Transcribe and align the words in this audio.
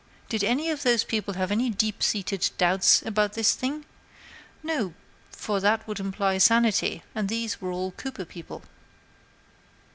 Did 0.29 0.43
any 0.43 0.71
of 0.71 0.81
those 0.81 1.03
people 1.03 1.35
have 1.35 1.51
any 1.51 1.69
deep 1.69 2.01
seated 2.01 2.49
doubts 2.57 3.03
about 3.03 3.33
this 3.33 3.53
thing? 3.53 3.85
No; 4.63 4.95
for 5.31 5.59
that 5.59 5.87
would 5.87 5.99
imply 5.99 6.39
sanity, 6.39 7.03
and 7.13 7.29
these 7.29 7.61
were 7.61 7.69
all 7.69 7.91
Cooper 7.91 8.25
people. 8.25 8.63